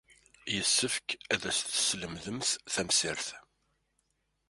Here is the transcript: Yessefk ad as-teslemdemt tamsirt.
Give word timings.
Yessefk 0.53 1.07
ad 1.33 1.43
as-teslemdemt 1.49 2.49
tamsirt. 2.73 3.27